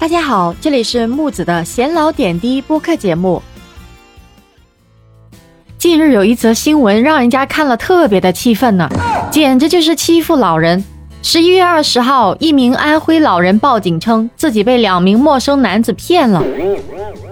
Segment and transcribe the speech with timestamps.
[0.00, 3.42] 大家好，这里是木子的闲聊点滴播客节目。
[5.76, 8.88] 近日有一则新闻，让人家看了特别的气愤呢，
[9.30, 10.82] 简直就是欺负老人。
[11.22, 16.42] 十一月二十号，一名安徽老人报警称自己被两名陌生男子骗了。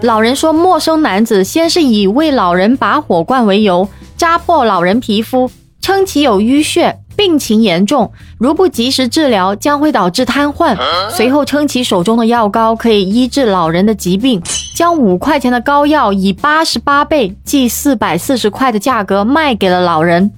[0.03, 5.49] 老人说，陌生男子先是以为老人拔火罐为由，扎破老人皮肤，
[5.81, 6.99] 称其有淤血。
[7.19, 10.77] 病情严重，如不及时治疗，将会导致瘫痪。
[11.09, 14.41] 随后称其手中的药膏可以医治老人的疾病，
[14.73, 20.31] 将五块钱的膏药以八十八倍，即四百四十块的价格卖给了老人。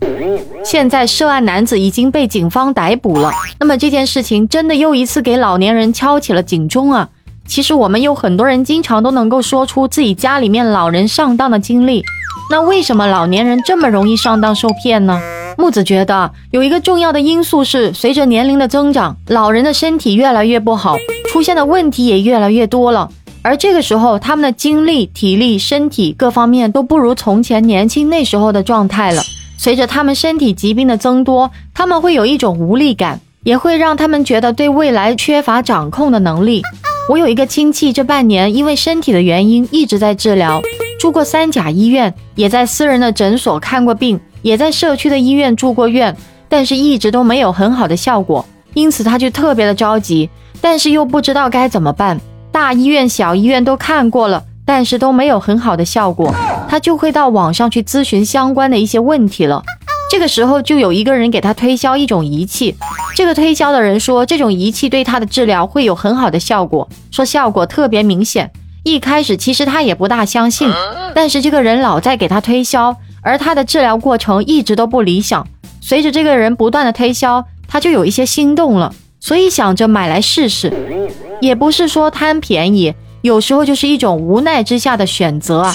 [0.66, 3.32] 现在涉案男子已经被警方逮捕了。
[3.60, 7.08] 那么这件事情真的又一次给老年人敲起了警钟啊！
[7.46, 12.04] 其实我们有很多人经常都能够说出自己家里面老人上当的经历，
[12.50, 15.22] 那为什么老年人这么容易上当受骗呢？
[15.58, 20.98] 木子觉得有一个重要的因素是，随着年龄的增长，老人的身体越来越不好，
[21.30, 23.10] 出现的问题也越来越多了。
[23.44, 29.22] 而这个时候，他们的精力、体力、身体各方面都不如从前年轻那时候的状态了。
[29.58, 36.62] 随着他们身体疾病的增多，他们会有一种无力感，也会让他们觉得对未来缺乏掌控的能力。
[37.10, 40.62] 我有一个亲戚，这半年因为身体的原因一直在治疗，
[41.00, 44.20] 住过三甲医院，也在私人的诊所看过病。
[44.42, 46.16] 也在社区的医院住过院，
[46.50, 52.20] 但是一直都没有很好的效果，因此他就特别的着急，但是又不知道该怎么办。
[52.52, 56.34] 大医院、小医院都看过了，但是都没有很好的效果，
[56.68, 59.64] 他就会到网上去咨询相关的一些问题了。
[60.10, 62.76] 这个时候就有一个人给他推销一种仪器，
[63.16, 68.52] 这个推销的人说这种仪器对他的治疗会有很好的效果，说效果特别明显。
[68.84, 70.70] 一开始其实他也不大相信，
[71.16, 72.98] 但是这个人老在给他推销。
[73.22, 75.48] 而他的治疗过程一直都不理想，
[75.80, 80.72] 随着这个人不断的推销，他就有一些心动了，所以想着买来试试。
[81.40, 85.74] 也不是说贪便宜，有时候就是一种无奈之下的选择啊。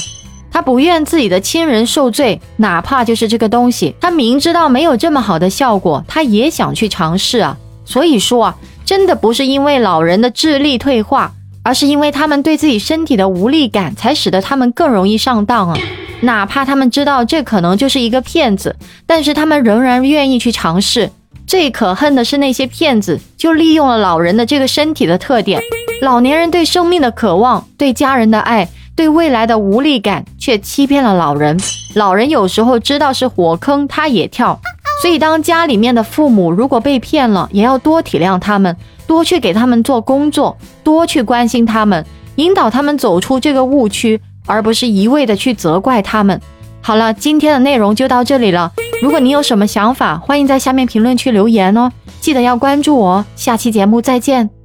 [0.51, 7.57] 他不愿自己的亲人受罪，哪怕就是这个东西，他明知道没有这么好的效果，他也想去尝试啊。
[7.85, 11.33] 所以说啊，真的不是因为老人的智力退化，
[11.63, 15.79] 而是因为他们对自己身体的无力感，才使得他们更容易上当啊。
[16.21, 18.75] 哪怕他们知道这可能就是一个骗子，
[19.07, 21.11] 但是他们仍然愿意去尝试。
[21.47, 25.61] 最可恨的是那些骗子，就利用了老人的这个身体的特点，
[26.01, 31.57] 老年人对生命的渴望、对家人的爱、对未来的无力感，却欺骗了老人。
[31.95, 34.61] 老人有时候知道是火坑，他也跳。
[35.03, 38.75] 所以，当家里面的父母如果被骗了，也要多体谅他们，
[39.07, 42.05] 多去给他们做工作，多去关心他们，
[42.37, 44.21] 引导他们走出这个误区。
[44.47, 46.41] 而不是一味的去责怪他们。
[46.81, 48.73] 好了，今天的内容就到这里了。
[49.03, 51.91] 如果你有什么想法，欢迎在下面评论区留言哦。
[52.21, 54.56] 记得要关注我，下期节目再见。